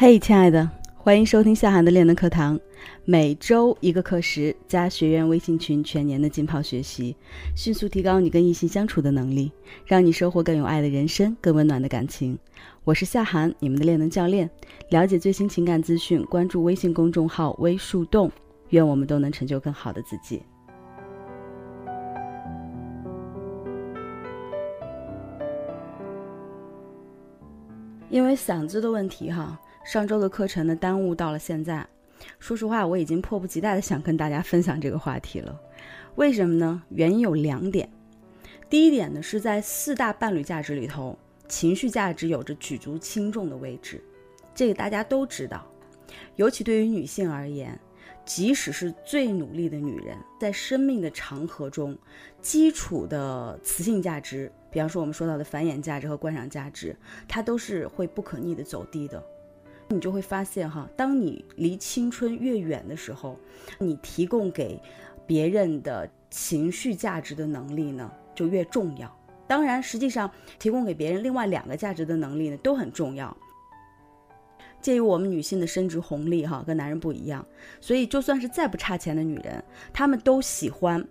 [0.00, 2.56] 嘿，亲爱的，欢迎收听夏涵的练能课堂，
[3.04, 7.16] 每周一个课时加学员微信群，全年的浸泡学习，
[7.56, 9.50] 迅速提高你跟异性相处的能力，
[9.84, 12.38] 让你收获更有爱的人生，更温暖的感情。
[12.84, 14.48] 我是夏涵，你们的练能教练。
[14.90, 18.30] 了解最新情感资讯，关注微信公众号“微树洞”。
[18.70, 20.40] 愿我们都能成就更好的自己。
[28.08, 29.60] 因为嗓子的问题，哈。
[29.88, 31.88] 上周的课程呢，耽误到了现在。
[32.38, 35.58] 说实话，我已经迫不及待的想跟大家分享这个话题了。
[36.16, 36.82] 为什么呢？
[36.90, 37.88] 原因有两点。
[38.68, 44.04] 第一点呢，是在四大伴侣价值里头，情绪价值有着举足轻重的位置，
[44.54, 45.66] 这个大家都知道。
[46.36, 47.80] 尤其对于女性而言，
[48.26, 51.96] 即使是最努力的女人，在生命的长河中，
[52.42, 56.94] 基础的雌性价值，比方说我们说到的繁衍价值和观赏价值，
[57.26, 59.24] 它都是会不可逆的走低的。
[59.88, 63.38] 你就会发现哈，当你离青春越远的时候，
[63.78, 64.78] 你提供给
[65.26, 69.10] 别人的情绪价值的能力呢就越重要。
[69.46, 73.34] 当然，实际上提供给别人另外两个价值的能力呢都很重要。
[74.80, 77.44] 鉴于我们女性的生殖红利哈跟男人不一样，
[77.80, 81.02] 所以就算是再不差钱的女人，她们都喜欢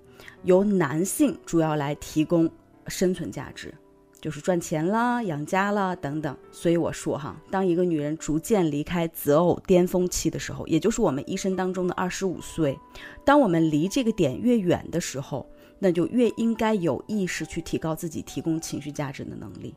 [0.43, 2.49] 由男性主要来提供
[2.87, 3.73] 生存价值。
[4.19, 12.77] 就是赚钱啦、养家啦等等，所以我说哈，当一个女人逐渐离开择偶巅峰期的时候，也就是我们一生当中的二十五岁，
[13.23, 15.47] 当我们离这个点越远的时候，
[15.79, 19.75] 那就越应该有意识去提高自己提供情绪价值的能力。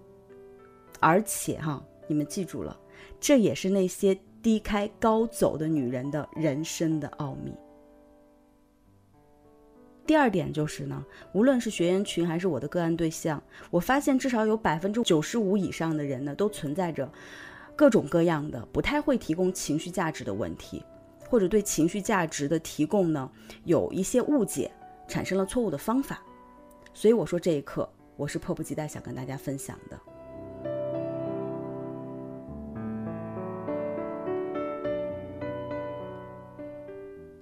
[0.99, 2.79] 而且哈，你们记住了，
[3.21, 7.53] 这也是那些低开高走的女人的人生的奥秘。
[10.11, 17.09] 第二点就是呢，无论是学员群还是我的个案对象，我发现至少有百分之九十五以上的人呢，都存在着
[17.77, 20.85] 各种各样的不太会提供情绪价值的问题，
[21.29, 23.31] 或者对情绪价值的提供呢
[23.63, 24.69] 有一些误解，
[25.07, 26.21] 产生了错误的方法。
[26.93, 29.97] 所以我说这一刻我是迫不及待想跟大家分享的。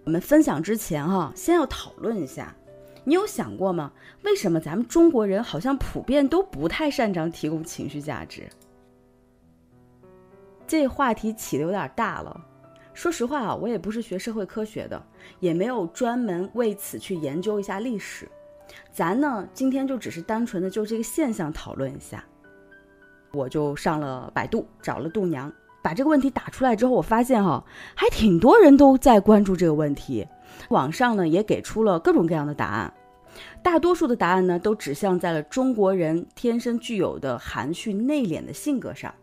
[0.08, 2.56] 我们分享之前哈，先要讨论一下。
[3.04, 3.92] 你有想过吗？
[4.22, 8.48] 为什么咱们中国人好像普遍都不太擅长提供情绪价值？
[10.66, 12.42] 这话题起的有点大了。
[12.94, 15.06] 说实话啊，我也不是学社会科学的，
[15.41, 18.26] 也没有专门为此去研究一下历史。
[18.90, 22.25] 咱呢，今天就只是单纯的就这个现象讨论一下。
[23.34, 25.52] 我就上了百度，找了度娘，
[25.88, 30.26] 把这个问题打出来之后，我发现哈，还挺多人都在关注这个问题。
[30.69, 32.93] 网上呢也给出了各种各样的答案。
[33.62, 39.15] 大多数的答案呢，都指向在了中国人天生具有的含蓄内敛的性格上。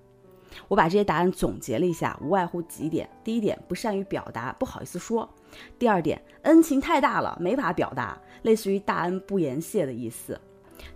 [0.68, 5.24] 我把这些答案总结了一下，无外乎几点：第一点，不善于表达，不好意思说；
[5.78, 10.34] 第二点，恩情太大了，没法表达，类似于大恩不言谢的意思；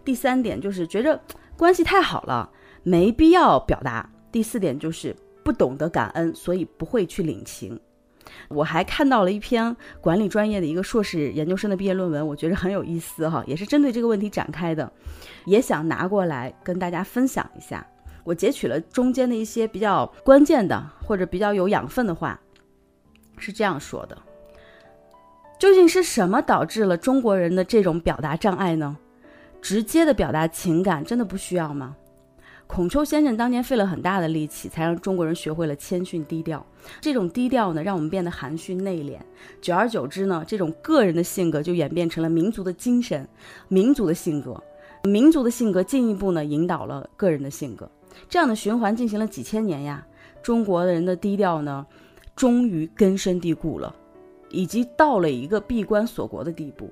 [0.04, 1.22] 第三点，就是觉着
[1.56, 2.50] 关系太好了，
[2.82, 5.16] 没必要表达；第四点，就是
[5.50, 7.80] 不懂得感恩，所以不会去领情。
[8.50, 14.92] 我还看到了一篇管理专业的一个硕士研究生的毕业论文，我觉得很有意思哈，也是针对这个问题展开的，
[15.48, 17.84] 也想拿过来跟大家分享一下。
[18.24, 22.40] 我截取了中间的一些比较关键的或者比较有养分的话，
[23.40, 24.16] 是这样说的：
[25.58, 28.96] 究竟是什么导致了中国人的这种表达障碍呢？
[29.60, 31.96] 直接的表达情感真的不需要吗？
[32.70, 36.64] 孔丘先生当年费了很大的力气，才让中国人学会了谦逊低调。
[37.02, 39.18] 这种低调呢，让我们变得含蓄内敛。
[39.60, 43.28] 久而久之呢，这种个人的性格就演变成了民族的精神、
[43.70, 44.64] 民族的性格。
[45.04, 47.90] 民族的性格进一步呢，引导了个人的性格。
[48.30, 50.06] 这样的循环进行了几千年呀，
[50.44, 51.84] 中国人的低调呢，
[52.36, 53.94] 终于根深蒂固了，
[54.52, 56.88] 以及到了一个闭关锁国的地步。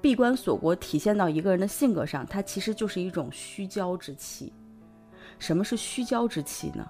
[0.00, 4.50] 闭关锁国体现到一个人的性格上，它其实就是一种虚骄之气。
[5.38, 6.88] 什么是虚骄之气呢？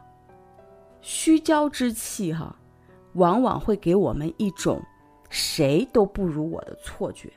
[1.00, 2.56] 虚骄之气，哈，
[3.14, 4.80] 往往会给我们一种
[5.30, 7.32] 谁都不如我的错觉。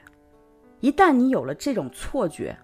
[0.79, 2.57] 一旦你有了这种错觉，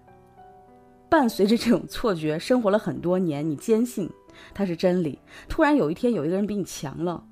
[1.08, 4.10] 伴随着这种错觉生活了很多年，你坚信
[4.54, 5.20] 它是真理。
[5.48, 7.22] 突然有一天有一个人比你强了，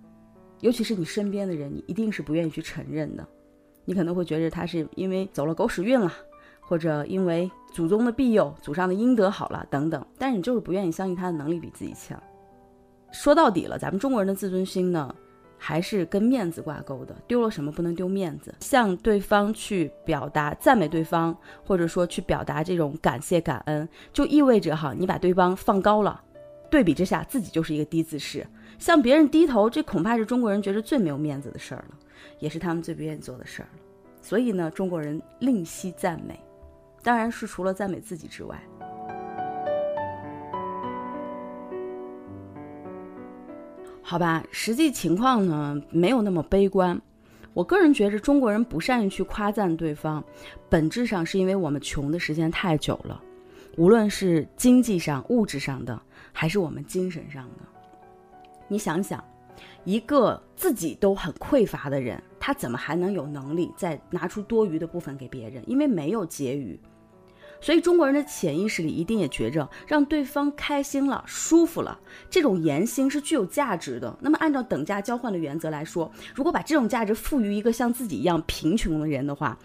[0.60, 3.26] 尤其是你身边的人，你一定是不愿意去承认的。
[3.84, 6.12] 你可能会觉得他是因为走了狗屎运了。
[6.66, 12.20] 或者因为祖宗的庇佑、祖上的阴德好了等等，但是你就是不愿意相信他的能力比自己强。
[13.12, 15.14] 说到底了，咱们中国人的自尊心呢，
[15.56, 17.14] 还是跟面子挂钩的。
[17.28, 18.54] 丢了什么不能丢面子？
[18.60, 26.20] 向对方去表达赞美对方，或者说去表达这种感谢感恩，就意味着哈，你把对方放高了。
[26.70, 28.44] 对比之下，自己就是一个低姿势，
[28.80, 31.98] 向别人低头，这恐怕是中国人觉得最没有面子的事儿了，
[32.40, 33.80] 也是他们最不愿意做的事儿了。
[34.20, 36.40] 所以呢，中国人吝惜赞美，
[37.04, 38.58] 当然是除了赞美自己之外。
[44.02, 47.00] 好吧，实际情况呢没有那么悲观。
[47.52, 50.24] 我个人觉着，中国人不善于去夸赞对方，
[50.70, 53.22] 本质上是因为我们穷的时间太久了，
[53.76, 56.00] 无论是经济上、物质上的，
[56.32, 57.64] 还是我们精神上的。
[58.66, 59.22] 你想想。
[59.84, 65.62] 一个自己都很匮乏的人，他怎么还能有能力再拿出多余的部分给别人？
[65.68, 66.78] 因为没有结余，
[67.60, 71.98] 所以中国人的潜意识里一定也觉着让对方开心了、舒服了，
[72.28, 74.16] 这种言行是具有价值的。
[74.20, 79.58] 那么按照等价交换的原则来说，如果把这种价值赋予一个像自己一样贫穷的人的话，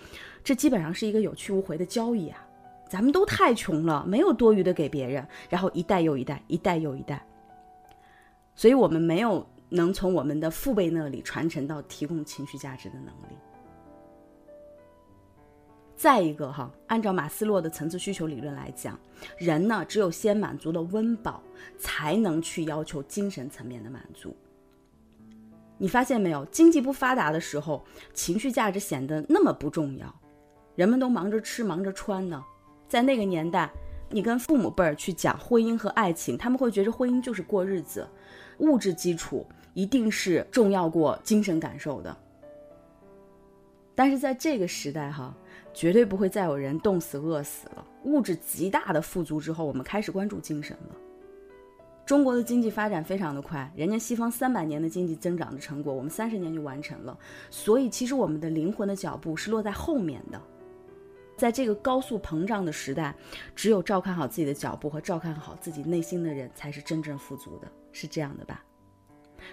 [0.43, 2.45] 这基本上是一个有去无回的交易啊！
[2.89, 7.25] 咱们都太穷了，没有多余的给别人，然后一代又一代，一代又一代，
[8.55, 9.45] 所以我们没有。
[9.71, 13.37] 能从我们的父辈那里传承到提供情绪价值的能力。
[15.99, 18.97] 再一个哈，按照马斯洛的层次需求理论来讲，
[19.37, 21.43] 人呢只有先满足了温饱，
[21.77, 24.33] 才能去要求精神层面的满足。
[25.77, 26.45] 你发现没有？
[26.45, 30.21] 经济不发达的时候，情绪价值显得那么不重要，
[30.77, 32.41] 人们都忙着吃忙着穿呢。
[32.87, 33.69] 在那个年代，
[34.09, 38.07] 你跟父母辈儿去讲婚姻和爱情，他们会觉得婚姻就是过日子，
[38.59, 39.45] 物质基础。
[39.73, 42.17] 一定是重要过精神感受的，
[43.95, 45.33] 但是在这个时代哈，
[45.73, 47.85] 绝对不会再有人冻死饿死了。
[48.03, 50.95] 物质极大的富足之后，我们开始关注精神了。
[52.05, 57.17] 中国的经济发展非常的快，人家西方三百年的经济增长的成果，我们三十年就完成了。
[57.51, 60.41] 所以其实我们的灵魂的脚步是落在后面的。
[61.37, 63.15] 在这个高速膨胀的时代，
[63.55, 68.63] 只有照看好自己的脚步和照看好自己内心的人，才是真正富足的，是这样的吧？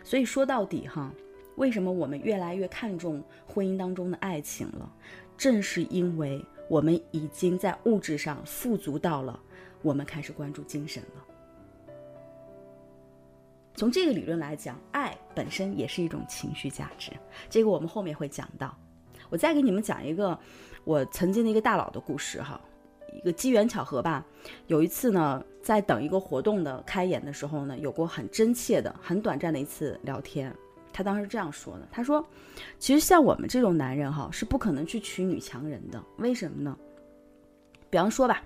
[0.03, 1.13] 所以说到底哈，
[1.57, 4.91] 为什么我们越来越看重婚姻当中的爱情了？
[5.37, 9.39] 正是因为我们已经在物质上富足到了，
[9.83, 11.25] 我们开始关注精神了。
[13.75, 17.13] 从这个理论来讲，爱本身也是一种情绪价值，
[17.51, 18.75] 这个我们后面会讲到。
[19.29, 20.39] 我再给你们讲一个
[20.85, 22.61] 我曾经的一个大佬的故事哈。
[23.13, 24.25] 一个机缘巧合吧，
[24.67, 30.55] 有一次呢，在等一个活动的开演的时候呢，有过很真切的、很短暂的一次聊天。
[30.97, 32.27] 他当时这样说的：“他说，
[32.79, 36.03] 其实像我们这种男人哈，是不可能去娶女强人的。
[36.17, 36.75] 为什么呢？
[37.91, 38.43] 比方说吧，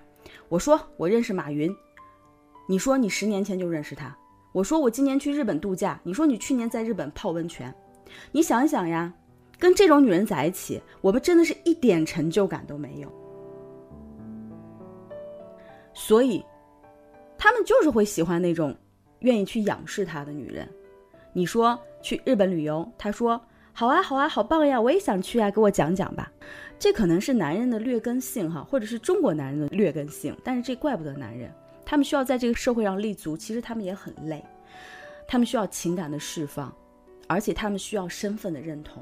[0.49, 1.73] 我说我认识马云，
[2.67, 4.13] 你说你十年前就认识他；
[4.51, 7.73] 我说我今年去日本度假，你说你去年在日本泡温泉。
[8.33, 9.13] 你想一想呀，
[9.57, 13.09] 跟这种女人在一起，我们真的是一点成就感都没有。”
[15.95, 16.43] 所以，
[17.37, 18.75] 他们就是会喜欢那种
[19.19, 20.67] 愿意去仰视他的女人。
[21.33, 23.39] 你说去日本旅游，他说
[23.73, 26.31] 好啊好啊好棒呀，我也想去啊，给我讲讲吧。
[26.77, 30.35] 这可能是男人的劣根性哈，或者是中国男人的劣根性。
[30.43, 31.51] 但是这怪不得男人，
[31.85, 34.43] 他们需要在这个社会上立足，其实他们也很累，
[35.27, 36.73] 他们需要情感的释放，
[37.27, 39.01] 而且他们需要身份的认同。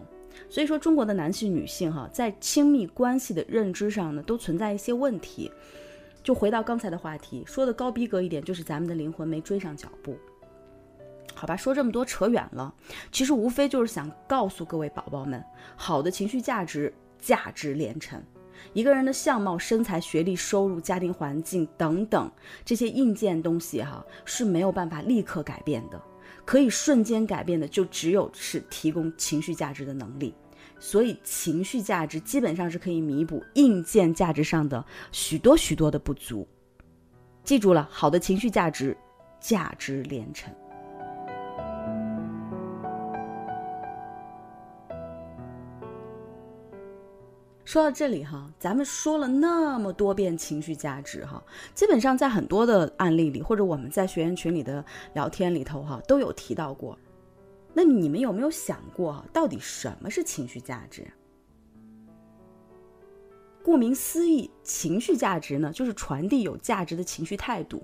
[0.49, 5.51] 所以说，中国的男性、女性哈，在亲密关系的认知上呢，都存在一些问题。
[6.21, 10.17] 就回到刚才的话题，说的高逼格一点，就是咱们的灵魂没追上脚步。
[11.39, 12.73] 好吧，说这么多扯远了，
[13.13, 15.41] 其实无非就是想告诉各位宝宝们，
[15.77, 18.21] 好的情绪价值价值连城。
[18.73, 22.29] 一个人的相貌、身材、学历、收入、家庭环境等等
[22.65, 26.01] 这些硬件东西哈是没有办法立刻改变的，
[26.43, 30.35] 可以瞬间改变的就只有是提供情绪价值的能力。
[30.77, 36.45] 所以，情绪价值基本上是可以弥补硬件价值上的许多许多的不足。
[37.45, 38.97] 记住了，好的情绪价值，
[39.39, 40.53] 价值连城。
[47.69, 51.39] 说到这里哈，咱们说了那么多遍情绪价值哈，
[51.75, 54.83] 基本上在很多的案例里，或者我们在学员群里的
[55.13, 56.97] 聊天里头哈，都有提到过。
[57.71, 61.05] 那你们有没有想过，到底什么是情绪价值？
[63.63, 67.83] 顾名思义，情绪价值呢，就是传递有价值的情绪态度。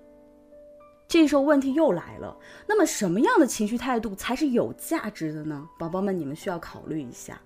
[1.07, 2.35] 这时候问题又来了，
[2.67, 5.69] 那么什么样的情绪态度才是有价值的呢？
[5.77, 7.39] 宝宝们，你们需要考虑一下：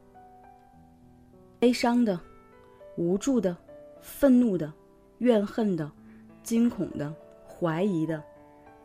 [1.60, 2.18] 悲伤的、
[2.96, 3.56] 无助的、
[4.01, 4.72] 愤怒的、
[5.18, 5.92] 怨恨的、
[6.42, 7.13] 惊恐的、
[7.46, 8.24] 怀疑的、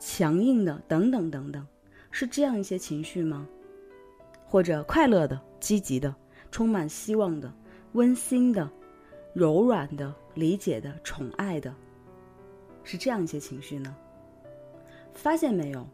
[0.01, 1.65] 强硬的，等等等等。
[2.11, 3.49] 是这样一些情绪吗？
[4.45, 6.15] 或者快乐的、积极的、
[6.51, 7.53] 充满希望的、
[7.93, 8.69] 温馨的、
[9.33, 11.73] 柔软的、理解的、宠爱的，
[12.83, 13.97] 是这样一些情绪呢？
[15.13, 15.87] 发现没有？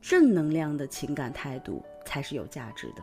[0.00, 3.02] 正能量的情感态度才是有价值的。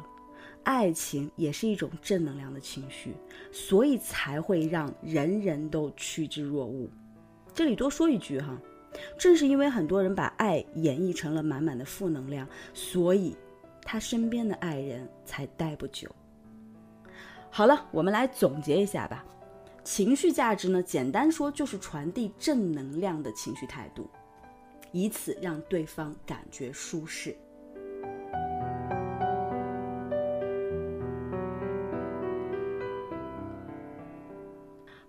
[0.66, 3.16] 爱情也是一种正能量的情绪，
[3.54, 6.90] 所以才会让人人都趋之若鹜。
[7.54, 8.60] 这里多说一句哈，
[9.18, 13.38] 正是因为很多人把爱演绎成了满满的负能量，所以
[13.82, 16.10] 他身边的爱人才待不久。
[17.50, 19.24] 好了，我们来总结一下吧。
[19.84, 24.10] 情绪价值呢，简单说就是传递正能量的情绪态度，
[24.92, 27.38] 以此让对方感觉舒适。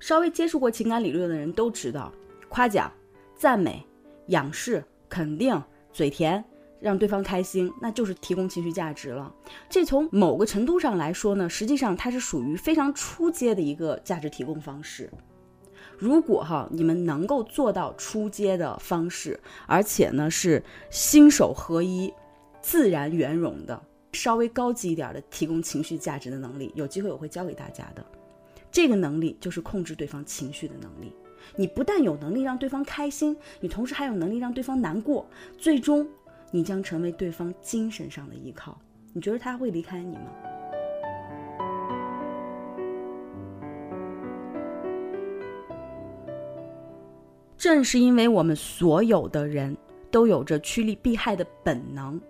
[0.06, 2.12] 稍微接触过情感理论的人都知道，
[2.48, 2.88] 夸奖、
[3.34, 3.84] 赞美、
[4.28, 5.60] 仰视、肯定、
[5.92, 6.44] 嘴甜，
[6.78, 9.34] 让对方开心，那就是提供情绪价值了。
[9.68, 15.10] 这从某个程度上来说呢，实际上它是属于非常出阶的一个价值提供方式。
[15.98, 22.14] 如果哈你们能够做到出阶的方式，而且呢是心手合一、
[22.62, 23.82] 自然圆融的，
[24.12, 28.06] 稍微高级一点的提供情绪价值的能力，有机会我会教给大家的。
[28.76, 31.10] 这个能力就是控制对方情绪的能力。
[31.56, 35.26] 你不但有能力让对方开心，你同时还有能力让对方难过。
[35.56, 36.06] 最终，
[36.50, 38.78] 你将成为对方精神上的依靠。
[39.14, 40.30] 你觉得他会离开你吗？
[47.56, 49.74] 正是因为我们所有的人
[50.10, 52.20] 都有着趋利避害的本能，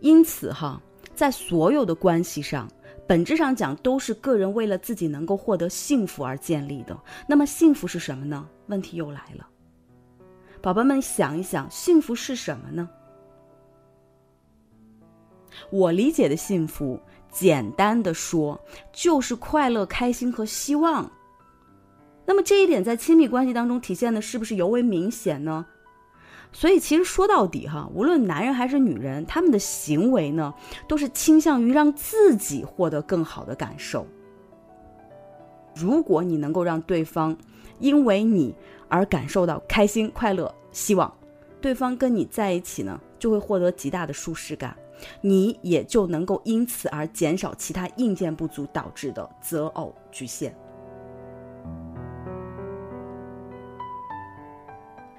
[0.00, 0.78] 因此哈，
[1.14, 2.68] 在所有的关系上。
[3.08, 6.94] 本质上讲，都是个人为了自己能够获得幸福而建立的。
[7.26, 8.46] 那么，幸福是什么呢？
[8.66, 9.48] 问题又来了，
[10.60, 12.86] 宝宝们想一想，幸福是什么呢？
[15.70, 17.00] 我理解的幸福，
[17.30, 18.60] 简单的说，
[18.92, 21.10] 就是快乐、开心和希望。
[22.26, 25.64] 那么这一点在亲密关系当中体现的是不是尤为明显呢？
[26.50, 30.52] 所以，其实说到底，哈，无论男人还是女人，他们的行为呢，
[30.88, 34.06] 都是倾向于让自己获得更好的感受。
[35.74, 37.36] 如果你能够让对方
[37.78, 38.52] 因为你
[38.88, 41.12] 而感受到开心、快乐、希望，
[41.60, 44.76] 对方跟你在一起呢，就会获得极大的舒适感，
[45.20, 50.52] 你也就能够因此而减少其他硬件不足导致的择偶局限。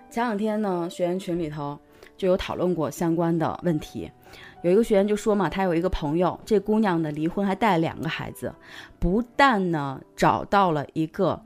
[0.09, 1.77] 前两天呢，学员群里头
[2.17, 4.09] 就有讨论过相关的问题。
[4.63, 8.53] 有一个学员就说嘛，他有一个朋友，这姑娘呢离婚还带两个孩子，
[8.97, 11.39] 不但呢找到了一个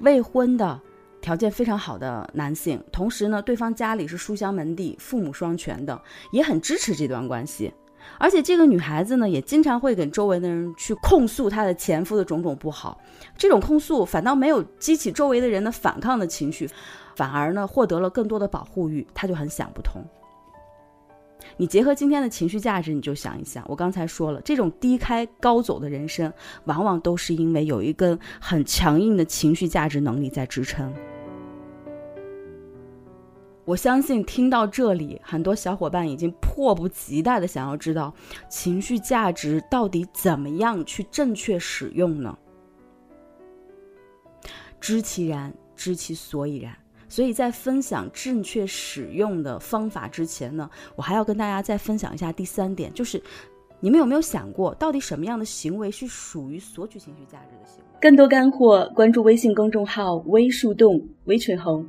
[0.00, 0.78] 未婚的
[1.22, 6.00] 条件非常好的男性，同时呢对方家里是书香门第，父母双全的，
[6.30, 7.72] 也很支持这段关系。
[8.18, 13.00] 而且这个女孩子呢也经常会跟周围的人去控诉她的前夫的种种不好，
[13.36, 16.68] 这种控诉反倒没有激起周围的人的反抗的情绪。
[17.20, 20.02] 反而呢，获得了更多的保护欲，他就很想不通。
[21.58, 26.32] 你结合今天的情绪价值，你就想一想，我刚才说了，这种低开高走的人生，
[26.64, 30.90] 往往都是因为有一根很强硬的情绪价值能力在支撑。
[33.66, 38.14] 我相信听到这里，很多小伙伴已经迫不及待的想要知道，
[38.48, 42.34] 情绪价值到底怎么样去正确使用呢？
[44.80, 46.74] 知其然，知其所以然。
[47.10, 53.20] 所以在分享正确使用的方法之前呢，我还要跟大家再分享一下第三点，就是
[53.80, 57.84] 你们有没有想过，到底什么样的行为是属于索取情绪价值的行为？
[58.00, 61.84] 更多干货，关注微信公众号“微树洞”微春红，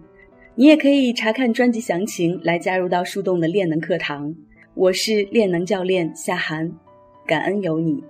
[0.56, 4.36] 你也可以查看专辑详情来加入到树洞的练能课堂。
[4.74, 6.72] 我是练能教练夏涵，
[7.28, 8.04] 感恩有你。